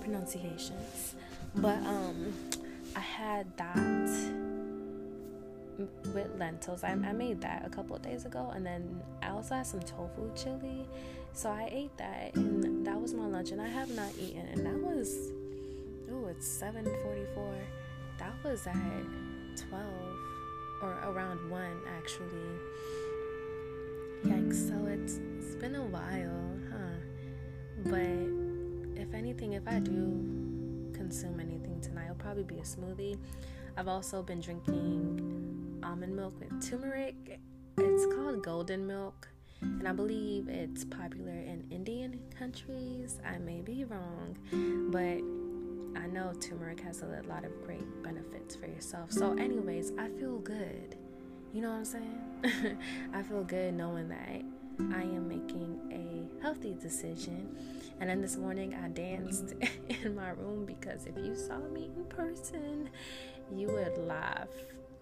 pronunciations. 0.00 1.14
But 1.56 1.78
um, 1.86 2.32
I 2.94 3.00
had 3.00 3.46
that 3.56 4.10
with 6.14 6.38
lentils. 6.38 6.84
I, 6.84 6.90
I 6.90 7.12
made 7.12 7.40
that 7.42 7.64
a 7.66 7.70
couple 7.70 7.96
of 7.96 8.02
days 8.02 8.24
ago, 8.24 8.52
and 8.54 8.64
then 8.64 9.00
I 9.22 9.30
also 9.30 9.54
had 9.54 9.66
some 9.66 9.80
tofu 9.80 10.32
chili. 10.34 10.86
So 11.32 11.50
I 11.50 11.68
ate 11.70 11.96
that, 11.98 12.34
and 12.34 12.86
that 12.86 13.00
was 13.00 13.12
my 13.12 13.26
lunch. 13.26 13.50
And 13.50 13.60
I 13.60 13.68
have 13.68 13.90
not 13.90 14.10
eaten, 14.18 14.46
and 14.52 14.64
that 14.66 14.78
was 14.78 15.32
oh, 16.10 16.26
it's 16.28 16.46
seven 16.46 16.84
forty-four. 17.02 17.54
That 18.18 18.32
was 18.44 18.66
at 18.66 18.76
twelve 19.68 20.16
or 20.82 20.98
around 21.04 21.50
one 21.50 21.80
actually. 21.98 22.28
Yikes! 24.24 24.68
So 24.68 24.86
it's 24.86 25.20
it's 25.38 25.54
been 25.56 25.74
a 25.74 25.84
while, 25.84 26.58
huh? 26.70 26.96
But 27.84 28.45
if 29.06 29.14
anything, 29.14 29.52
if 29.52 29.66
I 29.66 29.78
do 29.78 30.92
consume 30.92 31.40
anything 31.40 31.80
tonight. 31.80 32.04
It'll 32.04 32.16
probably 32.16 32.42
be 32.42 32.58
a 32.58 32.62
smoothie. 32.62 33.18
I've 33.76 33.88
also 33.88 34.22
been 34.22 34.40
drinking 34.40 35.80
almond 35.82 36.16
milk 36.16 36.34
with 36.40 36.68
turmeric. 36.68 37.40
It's 37.78 38.14
called 38.14 38.42
golden 38.42 38.86
milk, 38.86 39.28
and 39.60 39.86
I 39.86 39.92
believe 39.92 40.48
it's 40.48 40.84
popular 40.84 41.32
in 41.32 41.66
Indian 41.70 42.18
countries. 42.36 43.20
I 43.24 43.38
may 43.38 43.60
be 43.60 43.84
wrong, 43.84 44.36
but 44.90 46.00
I 46.00 46.06
know 46.06 46.32
turmeric 46.40 46.80
has 46.80 47.02
a 47.02 47.22
lot 47.28 47.44
of 47.44 47.52
great 47.64 48.02
benefits 48.02 48.56
for 48.56 48.66
yourself. 48.66 49.12
So, 49.12 49.34
anyways, 49.34 49.92
I 49.98 50.08
feel 50.08 50.38
good. 50.38 50.96
You 51.52 51.60
know 51.62 51.70
what 51.70 51.76
I'm 51.76 51.84
saying? 51.84 52.78
I 53.14 53.22
feel 53.22 53.44
good 53.44 53.74
knowing 53.74 54.08
that 54.08 54.42
I 54.78 55.02
am 55.02 55.28
making 55.28 55.80
a 55.92 56.42
healthy 56.42 56.74
decision 56.74 57.56
and 58.00 58.10
then 58.10 58.20
this 58.20 58.36
morning 58.36 58.74
I 58.74 58.88
danced 58.88 59.54
in 59.88 60.14
my 60.14 60.30
room 60.30 60.66
because 60.66 61.06
if 61.06 61.16
you 61.16 61.34
saw 61.34 61.58
me 61.58 61.90
in 61.96 62.04
person, 62.04 62.90
you 63.54 63.68
would 63.68 63.96
laugh. 63.98 64.48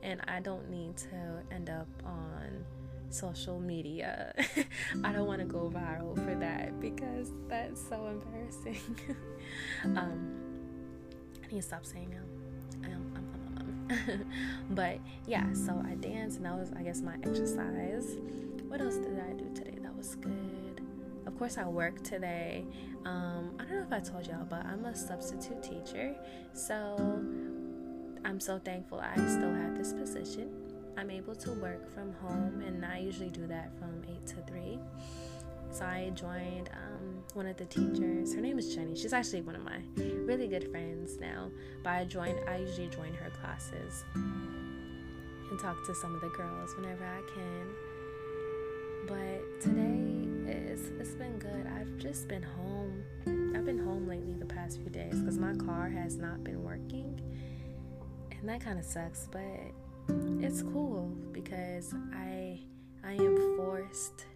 And 0.02 0.20
I 0.28 0.40
don't 0.40 0.70
need 0.70 0.96
to 0.98 1.42
end 1.50 1.70
up 1.70 1.88
on 2.04 2.64
social 3.08 3.58
media. 3.58 4.32
I 5.04 5.12
don't 5.12 5.26
want 5.26 5.40
to 5.40 5.46
go 5.46 5.72
viral 5.74 6.14
for 6.14 6.34
that 6.38 6.78
because 6.80 7.30
that's 7.48 7.80
so 7.88 8.06
embarrassing. 8.06 8.98
um, 9.84 10.34
I 11.42 11.52
need 11.52 11.62
to 11.62 11.66
stop 11.66 11.84
saying 11.84 12.14
um, 12.84 12.90
um, 12.92 13.12
um, 13.16 13.88
um, 13.90 14.24
but 14.70 14.98
yeah, 15.26 15.52
so 15.52 15.82
I 15.88 15.94
danced 15.94 16.36
and 16.36 16.46
that 16.46 16.54
was, 16.54 16.70
I 16.78 16.82
guess, 16.82 17.00
my 17.00 17.14
exercise. 17.24 18.16
What 18.74 18.82
else 18.82 18.96
did 18.96 19.20
I 19.20 19.32
do 19.34 19.48
today? 19.54 19.78
That 19.82 19.96
was 19.96 20.16
good 20.16 20.82
of 21.26 21.38
course, 21.38 21.58
I 21.58 21.66
work 21.66 22.02
today. 22.02 22.64
Um, 23.04 23.56
I 23.58 23.64
don't 23.64 23.74
know 23.74 23.86
if 23.86 23.92
I 23.92 24.00
told 24.00 24.26
y'all, 24.26 24.44
but 24.44 24.64
I'm 24.66 24.84
a 24.84 24.94
substitute 24.94 25.62
teacher. 25.62 26.14
So 26.52 26.96
I'm 28.24 28.40
so 28.40 28.58
thankful 28.58 29.00
I 29.00 29.14
still 29.14 29.54
have 29.54 29.76
this 29.76 29.92
position. 29.92 30.50
I'm 30.96 31.10
able 31.10 31.34
to 31.36 31.52
work 31.52 31.88
from 31.92 32.12
home, 32.14 32.62
and 32.66 32.84
I 32.84 32.98
usually 32.98 33.30
do 33.30 33.46
that 33.46 33.76
from 33.78 34.02
8 34.08 34.26
to 34.26 34.34
3. 34.52 34.78
So 35.70 35.84
I 35.84 36.10
joined 36.14 36.70
um, 36.72 37.22
one 37.32 37.46
of 37.46 37.56
the 37.56 37.66
teachers. 37.66 38.34
Her 38.34 38.40
name 38.40 38.58
is 38.58 38.74
Jenny. 38.74 38.94
She's 38.96 39.12
actually 39.12 39.42
one 39.42 39.56
of 39.56 39.62
my 39.62 39.80
really 39.96 40.46
good 40.46 40.70
friends 40.70 41.18
now. 41.20 41.50
But 41.82 41.90
I 41.90 42.04
joined. 42.04 42.38
I 42.48 42.58
usually 42.58 42.88
join 42.88 43.14
her 43.14 43.30
classes 43.30 44.04
and 44.14 45.58
talk 45.58 45.84
to 45.86 45.94
some 45.94 46.14
of 46.14 46.20
the 46.20 46.28
girls 46.28 46.76
whenever 46.76 47.04
I 47.04 47.22
can. 47.34 47.93
But 49.06 49.60
today 49.60 50.28
is 50.50 50.90
it's 50.98 51.14
been 51.14 51.38
good. 51.38 51.66
I've 51.66 51.98
just 51.98 52.26
been 52.26 52.42
home. 52.42 53.02
I've 53.54 53.66
been 53.66 53.78
home 53.78 54.08
lately 54.08 54.32
the 54.34 54.46
past 54.46 54.78
few 54.80 54.88
days 54.88 55.20
because 55.20 55.38
my 55.38 55.54
car 55.54 55.90
has 55.90 56.16
not 56.16 56.42
been 56.42 56.62
working. 56.62 57.20
And 58.30 58.48
that 58.48 58.60
kind 58.60 58.78
of 58.78 58.84
sucks, 58.84 59.28
but 59.30 59.40
it's 60.40 60.62
cool 60.62 61.12
because 61.32 61.94
I 62.14 62.60
I 63.04 63.12
am 63.12 63.56
forced 63.56 64.26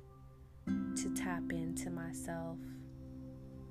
to 0.66 1.14
tap 1.14 1.50
into 1.50 1.90
myself 1.90 2.58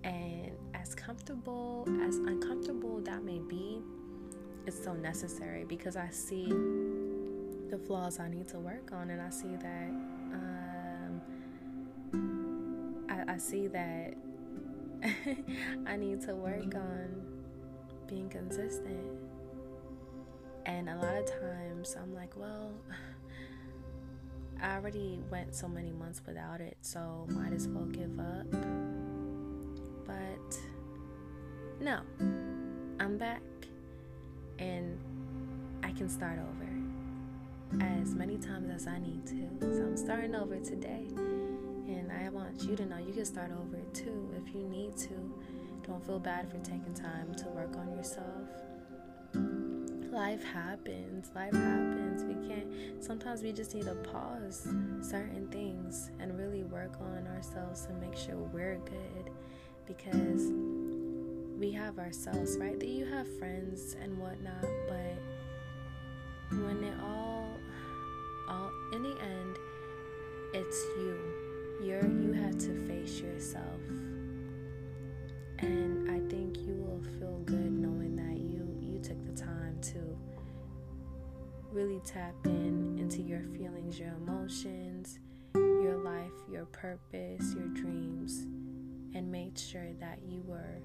and 0.04 0.52
as 0.74 0.96
comfortable 0.96 1.88
as 2.02 2.18
uncomfortable 2.18 3.02
that 3.02 3.24
may 3.24 3.40
be 3.40 3.82
it's 4.66 4.84
so 4.84 4.94
necessary 4.94 5.64
because 5.64 5.96
I 5.96 6.10
see 6.10 6.48
the 7.70 7.80
flaws 7.86 8.20
I 8.20 8.30
need 8.30 8.48
to 8.50 8.60
work 8.60 8.92
on 8.92 9.12
and 9.12 9.22
I 9.22 9.30
see 9.30 9.56
that 9.56 10.17
I 13.38 13.40
see 13.40 13.68
that 13.68 14.16
I 15.86 15.96
need 15.96 16.22
to 16.22 16.34
work 16.34 16.74
on 16.74 17.08
being 18.08 18.30
consistent. 18.30 19.12
And 20.66 20.90
a 20.90 20.96
lot 20.96 21.16
of 21.18 21.30
times 21.40 21.96
I'm 22.02 22.16
like, 22.16 22.36
well, 22.36 22.72
I 24.62 24.78
already 24.78 25.20
went 25.30 25.54
so 25.54 25.68
many 25.68 25.92
months 25.92 26.20
without 26.26 26.62
it, 26.62 26.78
so 26.82 27.28
might 27.30 27.54
as 27.54 27.68
well 27.68 27.86
give 27.86 28.20
up. 28.20 28.50
But 30.08 30.60
no, 31.80 32.00
I'm 33.00 33.20
back 33.20 33.44
and 34.58 34.98
I 35.84 35.92
can 35.92 36.10
start 36.10 36.40
over 36.40 37.84
as 37.84 38.16
many 38.16 38.40
times 38.40 38.72
as 38.74 38.88
I 38.88 38.98
need 38.98 39.28
to. 39.28 39.48
So 39.62 39.84
I'm 39.84 39.96
starting 39.96 40.34
over 40.34 40.60
today. 40.60 41.06
And 41.98 42.12
I 42.12 42.30
want 42.30 42.62
you 42.62 42.76
to 42.76 42.86
know 42.86 42.98
you 42.98 43.14
can 43.14 43.26
start 43.26 43.52
over 43.52 43.82
too 43.94 44.30
if 44.38 44.54
you 44.54 44.68
need 44.68 44.96
to. 44.98 45.34
Don't 45.88 46.06
feel 46.06 46.20
bad 46.20 46.50
for 46.50 46.58
taking 46.60 46.94
time 46.94 47.34
to 47.36 47.46
work 47.50 47.76
on 47.76 47.92
yourself. 47.96 48.48
Life 50.12 50.44
happens. 50.44 51.32
Life 51.34 51.54
happens. 51.54 52.24
We 52.24 52.48
can't, 52.48 53.04
sometimes 53.04 53.42
we 53.42 53.52
just 53.52 53.74
need 53.74 53.86
to 53.86 53.96
pause 53.96 54.68
certain 55.02 55.48
things 55.50 56.12
and 56.20 56.38
really 56.38 56.64
work 56.64 56.94
on 57.02 57.28
ourselves 57.28 57.88
and 57.90 58.00
make 58.00 58.16
sure 58.16 58.36
we're 58.36 58.78
good 58.86 59.32
because 59.86 60.52
we 61.58 61.72
have 61.72 61.98
ourselves, 61.98 62.58
right? 62.60 62.80
That 62.80 62.90
you 62.90 63.06
have 63.06 63.28
friends 63.40 63.96
and 64.02 64.18
whatnot, 64.20 64.66
but 64.88 65.18
when 66.52 66.84
it 66.84 66.94
all, 67.02 67.50
all 68.50 68.72
in 68.94 69.04
the 69.04 69.20
end, 69.22 69.58
it's 70.54 70.84
you. 70.98 71.17
To 72.58 72.74
face 72.88 73.22
yourself, 73.22 73.82
and 75.60 76.10
I 76.10 76.20
think 76.28 76.58
you 76.58 76.74
will 76.74 77.04
feel 77.20 77.38
good 77.46 77.72
knowing 77.72 78.16
that 78.16 78.40
you 78.40 78.68
you 78.82 79.00
took 79.00 79.24
the 79.26 79.32
time 79.40 79.78
to 79.94 80.18
really 81.72 82.02
tap 82.04 82.34
in 82.46 82.98
into 82.98 83.22
your 83.22 83.44
feelings, 83.56 84.00
your 84.00 84.14
emotions, 84.16 85.20
your 85.54 85.98
life, 85.98 86.32
your 86.52 86.66
purpose, 86.66 87.54
your 87.54 87.68
dreams, 87.68 88.48
and 89.14 89.32
made 89.32 89.58
sure 89.58 89.94
that 90.00 90.18
you 90.28 90.42
were 90.48 90.82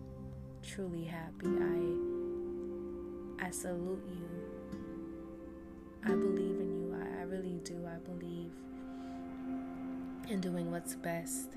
truly 0.63 1.05
happy. 1.05 1.49
I 3.41 3.47
I 3.47 3.51
salute 3.51 4.05
you. 4.09 4.29
I 6.05 6.11
believe 6.11 6.52
in 10.33 10.41
doing 10.41 10.71
what's 10.71 10.95
best 10.95 11.51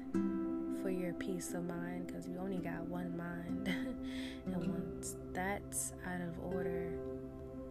for 0.81 0.89
your 0.89 1.13
peace 1.13 1.53
of 1.53 1.63
mind 1.63 2.07
because 2.07 2.27
you 2.27 2.37
only 2.37 2.57
got 2.57 2.81
one 2.89 3.15
mind. 3.15 3.67
and 4.45 4.55
once 4.67 5.15
that's 5.31 5.93
out 6.05 6.19
of 6.19 6.53
order, 6.53 6.91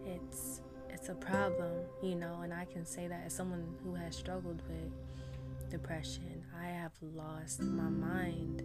it's 0.03 0.61
it's 0.89 1.09
a 1.09 1.13
problem, 1.13 1.83
you 2.01 2.15
know, 2.15 2.39
and 2.41 2.51
I 2.51 2.65
can 2.65 2.87
say 2.87 3.07
that 3.07 3.21
as 3.27 3.33
someone 3.33 3.63
who 3.83 3.93
has 3.93 4.15
struggled 4.15 4.63
with 4.67 5.69
depression. 5.69 6.43
I 6.59 6.69
have 6.69 6.93
lost 7.13 7.61
my 7.61 7.83
mind 7.89 8.63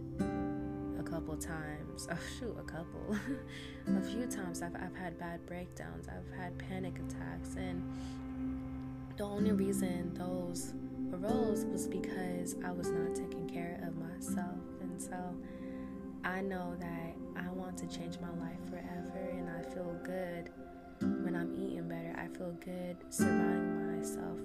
a 0.99 1.03
couple 1.03 1.37
times. 1.37 2.07
Oh, 2.11 2.17
shoot, 2.39 2.57
a 2.59 2.63
couple. 2.63 3.15
a 3.95 4.01
few 4.01 4.25
times 4.25 4.63
I've, 4.63 4.75
I've 4.75 4.95
had 4.95 5.19
bad 5.19 5.45
breakdowns. 5.45 6.07
I've 6.07 6.39
had 6.39 6.57
panic 6.57 6.95
attacks. 6.97 7.55
And 7.55 7.83
the 9.17 9.25
only 9.25 9.51
reason 9.51 10.15
those 10.15 10.73
arose 11.13 11.65
was 11.65 11.87
because 11.87 12.55
I 12.65 12.71
was 12.71 12.89
not 12.89 13.15
taking 13.15 13.49
care 13.49 13.79
of 13.87 13.95
myself. 13.97 14.59
And 14.81 15.01
so 15.01 15.17
I 16.23 16.41
know 16.41 16.75
that 16.79 17.15
I 17.35 17.49
want 17.51 17.77
to 17.79 17.87
change 17.87 18.17
my 18.19 18.29
life 18.43 18.59
forever. 18.69 19.29
And 19.31 19.49
I 19.49 19.63
feel 19.73 19.95
good 20.03 20.49
when 21.23 21.35
I'm 21.35 21.53
eating 21.53 21.87
better. 21.87 22.15
I 22.17 22.27
feel 22.37 22.55
good 22.63 22.97
surrounding 23.09 23.97
myself 23.97 24.39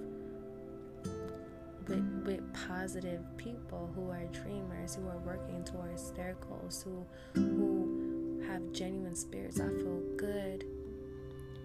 with, 1.87 2.23
with 2.25 2.67
positive 2.67 3.21
people 3.37 3.89
who 3.95 4.09
are 4.09 4.25
dreamers, 4.25 4.95
who 4.95 5.07
are 5.07 5.19
working 5.19 5.63
towards 5.63 6.11
their 6.11 6.35
goals, 6.47 6.83
who 6.83 7.05
who 7.33 8.41
have 8.47 8.71
genuine 8.71 9.15
spirits. 9.15 9.59
I 9.59 9.69
feel 9.69 10.01
good 10.17 10.65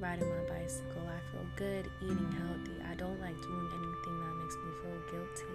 riding 0.03 0.29
my 0.29 0.53
bicycle. 0.53 1.03
I 1.07 1.21
feel 1.31 1.47
good 1.55 1.89
eating 2.03 2.33
healthy. 2.33 2.83
I 2.91 2.95
don't 2.97 3.21
like 3.21 3.41
doing 3.41 3.69
anything 3.73 4.19
that 4.19 4.35
makes 4.43 4.57
me 4.57 4.73
feel 4.83 5.01
guilty. 5.13 5.55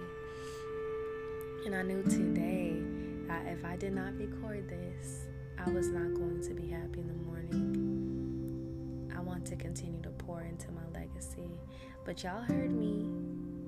And 1.66 1.76
I 1.76 1.82
knew 1.82 2.02
today 2.04 2.82
that 3.28 3.46
if 3.46 3.62
I 3.66 3.76
did 3.76 3.92
not 3.92 4.16
record 4.16 4.66
this, 4.70 5.26
I 5.58 5.68
was 5.68 5.88
not 5.88 6.14
going 6.14 6.40
to 6.42 6.54
be 6.54 6.66
happy 6.68 7.00
in 7.00 7.08
the 7.08 7.24
morning. 7.30 9.12
I 9.14 9.20
want 9.20 9.44
to 9.48 9.56
continue 9.56 10.00
to 10.00 10.10
pour 10.10 10.40
into 10.40 10.72
my 10.72 10.86
legacy. 10.98 11.60
But 12.06 12.22
y'all 12.22 12.40
heard 12.40 12.72
me 12.72 13.06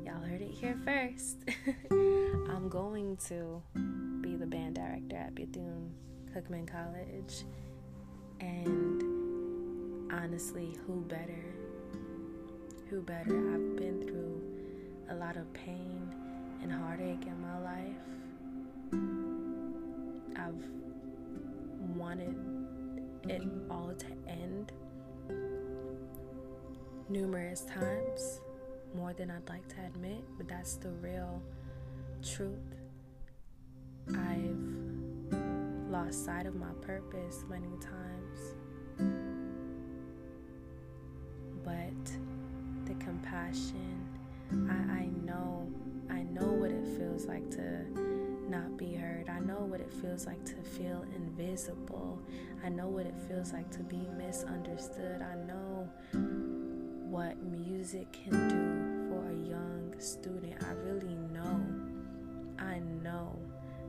y'all 0.03 0.23
heard 0.23 0.41
it 0.41 0.51
here 0.51 0.79
first. 0.83 1.45
I'm 1.91 2.71
going 2.71 3.19
to 3.29 3.63
be 4.23 4.35
the 4.35 4.47
band 4.47 4.77
director 4.77 5.17
at 5.17 5.35
Bethune 5.35 5.93
Cookman 6.35 6.67
College. 6.67 7.45
And 8.41 9.10
honestly, 10.13 10.77
who 10.87 11.03
better? 11.03 11.45
Who 12.89 13.03
better? 13.03 13.37
I've 13.55 13.77
been 13.77 14.05
through 14.07 14.43
a 15.11 15.15
lot 15.15 15.37
of 15.37 15.53
pain 15.53 16.15
and 16.63 16.73
heartache 16.73 17.27
in 17.27 17.41
my 17.41 17.59
life. 17.61 17.97
I've 20.37 20.65
wanted 21.97 22.35
it 23.29 23.43
all 23.71 23.93
to 23.97 24.07
end 24.29 24.73
numerous 27.09 27.63
times 27.63 28.41
more 28.95 29.13
than 29.13 29.31
I'd 29.31 29.49
like 29.49 29.67
to 29.69 29.77
admit, 29.87 30.25
but 30.37 30.49
that's 30.49 30.75
the 30.77 30.91
real 30.91 31.41
truth. 32.25 32.59
I've 34.09 34.57
lost 35.91 36.25
sight 36.25 36.47
of 36.47 36.57
my 36.57 36.73
purpose 36.81 37.45
many 37.49 37.69
times. 37.81 38.10
The 43.31 43.37
compassion, 43.37 44.07
I, 44.69 45.03
I 45.03 45.09
know, 45.25 45.69
I 46.11 46.23
know 46.23 46.53
what 46.53 46.71
it 46.71 46.85
feels 46.99 47.27
like 47.27 47.49
to 47.53 47.85
not 48.49 48.77
be 48.77 48.95
heard. 48.95 49.29
I 49.29 49.39
know 49.41 49.61
what 49.61 49.81
it 49.81 49.93
feels 49.93 50.27
like 50.27 50.45
to 50.47 50.57
feel 50.57 51.05
invisible. 51.15 52.19
I 52.65 52.69
know 52.69 52.89
what 52.89 53.07
it 53.07 53.15
feels 53.29 53.53
like 53.53 53.71
to 53.73 53.81
be 53.81 54.09
misunderstood. 54.19 55.23
I 55.23 55.35
know 55.47 55.89
what 57.09 57.41
music 57.45 58.13
can 58.13 58.49
do 58.49 59.09
for 59.09 59.31
a 59.31 59.49
young 59.49 59.95
student. 59.99 60.63
I 60.65 60.73
really 60.73 61.15
know. 61.33 61.61
I 62.59 62.81
know. 63.03 63.37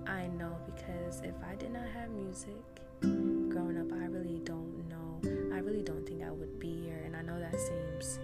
I 0.08 0.28
know 0.28 0.58
because 0.66 1.22
if 1.22 1.36
I 1.50 1.56
did 1.56 1.72
not 1.72 1.88
have 1.88 2.10
music 2.10 2.82
growing 3.02 3.78
up, 3.80 3.92
I 3.94 4.06
really 4.06 4.40
don't 4.44 4.88
know. 4.90 5.56
I 5.56 5.60
really 5.60 5.84
don't 5.84 6.06
think 6.08 6.24
I 6.24 6.32
would 6.32 6.60
be 6.60 6.82
here. 6.84 7.02
And 7.06 7.16
I 7.16 7.22
know 7.22 7.40
that 7.40 7.60
seems 7.60 8.20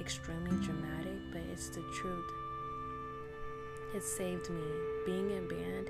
extremely 0.00 0.56
dramatic, 0.64 1.18
but 1.32 1.42
it's 1.52 1.68
the 1.68 1.82
truth. 2.00 2.24
It 3.94 4.02
saved 4.02 4.48
me 4.50 4.62
being 5.04 5.30
in 5.30 5.48
band. 5.48 5.88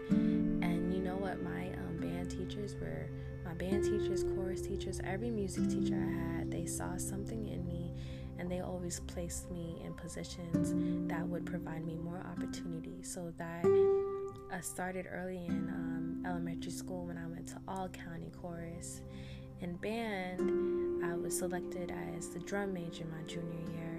And 0.63 0.93
you 0.93 1.01
know 1.01 1.17
what? 1.17 1.43
My 1.43 1.69
um, 1.69 1.99
band 1.99 2.31
teachers 2.31 2.75
were 2.81 3.09
my 3.45 3.55
band 3.55 3.85
teachers, 3.85 4.25
chorus 4.35 4.63
teachers, 4.63 5.01
every 5.05 5.31
music 5.31 5.69
teacher 5.69 5.97
I 5.97 6.39
had, 6.39 6.51
they 6.51 6.67
saw 6.67 6.97
something 6.97 7.49
in 7.49 7.67
me 7.67 7.93
and 8.39 8.51
they 8.51 8.61
always 8.61 9.01
placed 9.01 9.51
me 9.51 9.83
in 9.85 9.93
positions 9.93 10.73
that 11.11 11.27
would 11.29 11.45
provide 11.45 11.85
me 11.85 11.97
more 11.97 12.25
opportunity 12.33 13.03
so 13.03 13.33
that 13.37 13.65
I 14.51 14.61
started 14.61 15.07
early 15.11 15.45
in 15.47 15.69
um, 15.69 16.23
elementary 16.27 16.73
school 16.73 17.07
when 17.07 17.19
I 17.19 17.27
went 17.27 17.49
to 17.49 17.57
all 17.69 17.89
county 17.89 18.31
chorus. 18.41 19.03
In 19.61 19.75
band, 19.77 21.05
I 21.05 21.15
was 21.17 21.39
selected 21.39 21.93
as 22.17 22.29
the 22.29 22.39
drum 22.39 22.73
major 22.73 23.05
my 23.05 23.23
junior 23.27 23.71
year. 23.73 23.90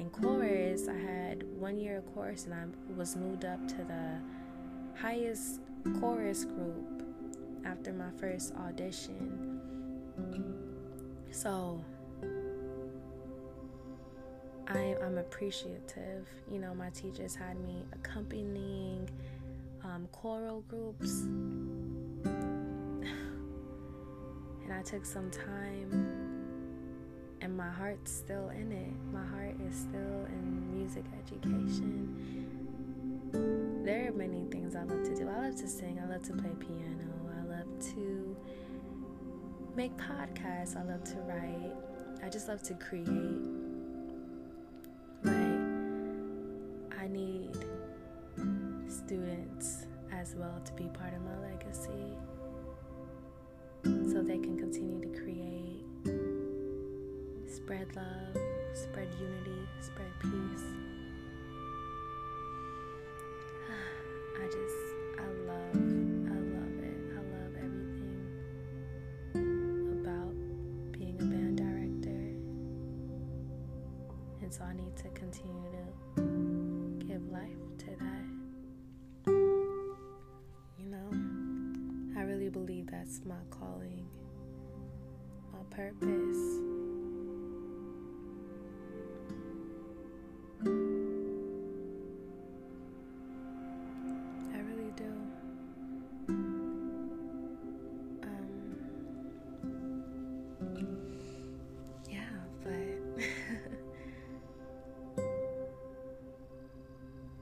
In 0.00 0.08
chorus, 0.08 0.88
I 0.88 0.96
had 0.96 1.44
one 1.58 1.78
year 1.78 1.98
of 1.98 2.14
chorus 2.14 2.46
and 2.46 2.54
I 2.54 2.64
was 2.96 3.16
moved 3.16 3.44
up 3.44 3.68
to 3.68 3.76
the 3.76 4.18
highest 4.98 5.60
chorus 6.00 6.46
group 6.46 7.02
after 7.66 7.92
my 7.92 8.08
first 8.18 8.54
audition. 8.54 9.60
So 11.30 11.84
I, 14.68 14.96
am 15.02 15.18
appreciative. 15.18 16.26
You 16.50 16.60
know, 16.60 16.72
my 16.74 16.88
teachers 16.90 17.34
had 17.34 17.60
me 17.60 17.84
accompanying 17.92 19.06
um, 19.84 20.08
choral 20.12 20.62
groups, 20.62 21.24
and 22.24 23.04
I 24.72 24.80
took 24.82 25.04
some 25.04 25.30
time, 25.30 26.29
and 27.50 27.56
my 27.56 27.68
heart's 27.68 28.12
still 28.12 28.48
in 28.50 28.70
it. 28.70 28.92
My 29.12 29.26
heart 29.26 29.56
is 29.68 29.74
still 29.76 30.24
in 30.28 30.72
music 30.72 31.04
education. 31.18 32.14
There 33.84 34.08
are 34.08 34.12
many 34.12 34.44
things 34.52 34.76
I 34.76 34.84
love 34.84 35.02
to 35.02 35.16
do. 35.16 35.28
I 35.28 35.46
love 35.46 35.56
to 35.56 35.66
sing. 35.66 36.00
I 36.00 36.06
love 36.08 36.22
to 36.28 36.32
play 36.32 36.52
piano. 36.60 37.10
I 37.40 37.42
love 37.56 37.66
to 37.94 38.36
make 39.74 39.96
podcasts. 39.96 40.76
I 40.76 40.84
love 40.84 41.02
to 41.02 41.16
write. 41.22 41.74
I 42.24 42.28
just 42.28 42.46
love 42.46 42.62
to 42.62 42.74
create. 42.74 43.59
Spread 57.80 57.96
love, 57.96 58.42
spread 58.74 59.08
unity, 59.18 59.66
spread 59.80 60.12
peace. 60.20 60.99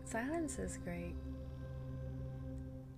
Silence 0.09 0.59
is 0.59 0.79
great. 0.85 1.15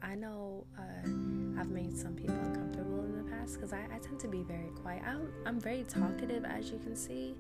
I 0.01 0.15
know 0.15 0.65
uh, 0.79 1.61
I've 1.61 1.71
made 1.71 1.97
some 1.97 2.15
people 2.15 2.37
uncomfortable 2.37 3.05
in 3.05 3.17
the 3.17 3.31
past 3.31 3.55
because 3.55 3.73
I, 3.73 3.81
I, 3.93 3.99
tend 3.99 4.21
to 4.21 4.29
be 4.29 4.43
very 4.45 4.71
quiet. 4.81 5.03
I'm, 5.05 5.29
I'm 5.45 5.61
very 5.61 5.83
talkative, 5.85 6.45
as 6.45 6.71
you 6.71 6.79
can 6.79 6.95
see, 6.95 7.35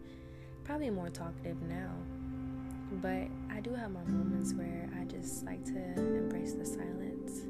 probably 0.64 0.90
more 0.90 1.08
talkative 1.08 1.62
now. 1.62 1.92
But 3.00 3.28
I 3.54 3.60
do 3.60 3.72
have 3.74 3.92
my 3.92 4.02
moments 4.02 4.52
where 4.54 4.90
I 5.00 5.04
just 5.04 5.44
like 5.44 5.64
to 5.66 5.78
embrace 5.96 6.54
the 6.54 6.66
silence. 6.66 7.42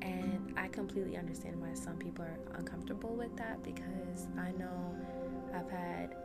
And 0.00 0.54
I 0.56 0.68
completely 0.68 1.18
understand 1.18 1.60
why 1.60 1.74
some 1.74 1.96
people 1.96 2.24
are 2.24 2.38
uncomfortable 2.56 3.14
with 3.14 3.36
that 3.36 3.62
because 3.62 4.28
I 4.38 4.52
know 4.52 4.96
I've 5.54 5.70
had 5.70 6.15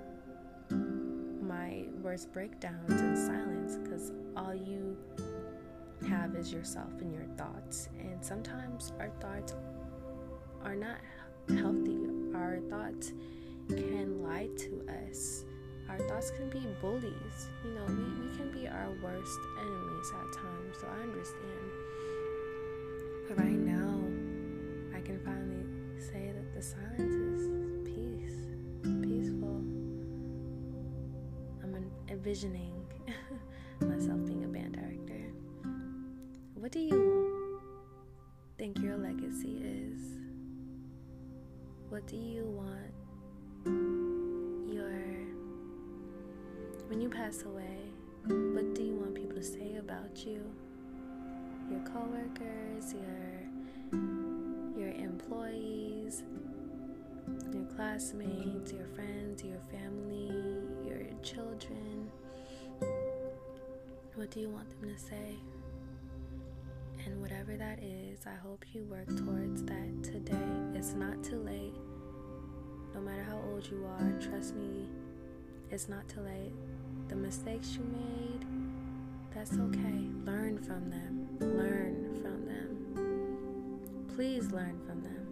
my 1.71 1.83
worst 2.01 2.31
breakdowns 2.33 3.01
in 3.01 3.15
silence 3.15 3.77
because 3.77 4.11
all 4.35 4.53
you 4.53 4.97
have 6.07 6.35
is 6.35 6.51
yourself 6.51 6.91
and 6.99 7.13
your 7.13 7.25
thoughts. 7.37 7.89
And 7.99 8.23
sometimes 8.23 8.91
our 8.99 9.09
thoughts 9.21 9.53
are 10.63 10.75
not 10.75 10.97
healthy. 11.49 11.99
Our 12.35 12.59
thoughts 12.69 13.13
can 13.69 14.21
lie 14.21 14.49
to 14.57 14.85
us. 15.07 15.45
Our 15.89 15.99
thoughts 16.07 16.31
can 16.31 16.49
be 16.49 16.65
bullies. 16.81 17.49
You 17.63 17.71
know, 17.71 17.85
we, 17.87 18.27
we 18.27 18.35
can 18.37 18.51
be 18.51 18.67
our 18.67 18.89
worst 19.03 19.39
enemies 19.59 20.11
at 20.13 20.37
times. 20.37 20.77
So 20.79 20.87
I 20.87 21.01
understand. 21.03 21.71
But 23.27 23.37
right 23.39 23.59
now, 23.59 23.99
I 24.95 25.01
can 25.01 25.19
finally 25.23 25.65
say 25.97 26.33
that 26.33 26.53
the 26.53 26.61
silence 26.61 27.10
envisioning 32.21 32.85
myself 33.81 34.23
being 34.27 34.43
a 34.43 34.47
band 34.47 34.73
director. 34.73 35.33
What 36.53 36.71
do 36.71 36.79
you 36.79 37.49
think 38.59 38.77
your 38.77 38.95
legacy 38.95 39.59
is? 39.63 39.99
What 41.89 42.05
do 42.05 42.17
you 42.17 42.45
want 42.45 42.93
your 44.71 44.91
when 46.89 47.01
you 47.01 47.09
pass 47.09 47.41
away? 47.41 47.79
What 48.27 48.75
do 48.75 48.83
you 48.83 48.93
want 48.93 49.15
people 49.15 49.37
to 49.37 49.43
say 49.43 49.77
about 49.79 50.23
you? 50.23 50.43
Your 51.71 51.81
coworkers, 51.91 52.93
your 52.93 53.49
your 54.77 54.91
employees, 54.91 56.21
your 57.51 57.65
classmates, 57.75 58.71
your 58.73 58.85
friends, 58.93 59.43
your 59.43 59.59
family, 59.71 60.29
your 60.85 61.01
children. 61.23 62.00
Do 64.31 64.39
you 64.39 64.49
want 64.49 64.69
them 64.79 64.89
to 64.89 64.97
say? 64.97 65.35
And 67.05 67.21
whatever 67.21 67.57
that 67.57 67.79
is, 67.83 68.19
I 68.25 68.35
hope 68.41 68.63
you 68.71 68.85
work 68.85 69.07
towards 69.07 69.61
that 69.63 70.03
today. 70.03 70.37
It's 70.73 70.93
not 70.93 71.21
too 71.21 71.43
late. 71.43 71.75
No 72.95 73.01
matter 73.01 73.23
how 73.23 73.41
old 73.51 73.67
you 73.69 73.85
are, 73.85 74.13
trust 74.21 74.55
me, 74.55 74.87
it's 75.69 75.89
not 75.89 76.07
too 76.07 76.21
late. 76.21 76.53
The 77.09 77.15
mistakes 77.17 77.75
you 77.75 77.83
made, 77.83 78.45
that's 79.35 79.51
okay. 79.51 80.07
Learn 80.23 80.57
from 80.59 80.89
them. 80.89 81.27
Learn 81.41 82.17
from 82.21 82.45
them. 82.45 84.07
Please 84.15 84.49
learn 84.53 84.79
from 84.87 85.01
them. 85.01 85.27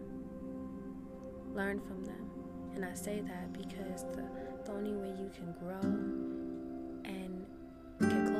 Learn 1.54 1.80
from 1.80 2.04
them. 2.04 2.30
And 2.74 2.84
I 2.84 2.92
say 2.92 3.22
that 3.22 3.50
because 3.54 4.04
the, 4.12 4.24
the 4.66 4.72
only 4.72 4.92
way 4.92 5.08
you 5.18 5.30
can 5.34 5.54
grow 5.58 6.19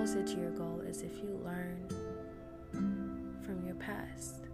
closer 0.01 0.23
to 0.23 0.41
your 0.41 0.51
goal 0.53 0.81
is 0.89 1.03
if 1.03 1.19
you 1.19 1.39
learn 1.45 1.87
from 3.45 3.63
your 3.67 3.75
past. 3.75 4.47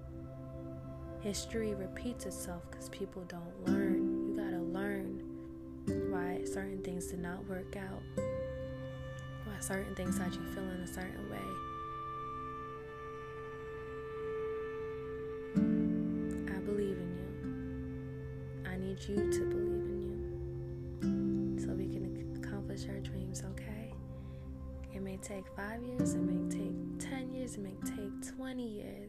History 1.21 1.73
repeats 1.73 2.27
itself 2.27 2.69
because 2.69 2.89
people 2.89 3.23
don't 3.29 3.65
learn. 3.65 4.27
You 4.27 4.35
gotta 4.37 4.61
learn 4.61 5.23
why 6.11 6.45
certain 6.45 6.83
things 6.83 7.07
did 7.07 7.21
not 7.21 7.47
work 7.49 7.77
out, 7.77 8.03
why 8.17 9.61
certain 9.61 9.95
things 9.95 10.19
had 10.19 10.35
you 10.35 10.43
feeling 10.53 10.81
a 10.81 10.87
certain 10.89 11.31
way. 11.31 11.39
I 16.57 16.59
believe 16.59 16.99
in 16.99 17.17
you. 17.21 18.69
I 18.69 18.77
need 18.79 18.99
you 19.09 19.31
to 19.31 19.45
believe 19.45 19.76
may 25.07 25.17
take 25.19 25.45
five 25.55 25.81
years, 25.85 26.15
it 26.15 26.21
may 26.21 26.51
take 26.51 27.11
10 27.11 27.33
years, 27.33 27.55
it 27.55 27.61
may 27.61 27.77
take 27.85 28.37
20 28.37 28.61
years. 28.61 29.09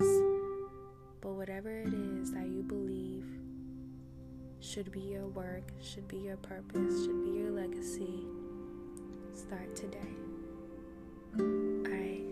But 1.22 1.32
whatever 1.32 1.72
it 1.72 1.92
is 1.92 2.32
that 2.34 2.46
you 2.46 2.62
believe 2.62 3.26
should 4.60 4.92
be 4.92 5.00
your 5.00 5.26
work, 5.26 5.72
should 5.82 6.08
be 6.08 6.18
your 6.18 6.38
purpose, 6.38 7.04
should 7.04 7.24
be 7.24 7.40
your 7.40 7.50
legacy, 7.50 8.28
start 9.34 9.76
today. 9.76 10.14
Alright. 11.40 12.26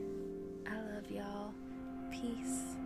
I 0.67 0.93
love 0.93 1.10
y'all. 1.10 1.51
Peace. 2.12 2.85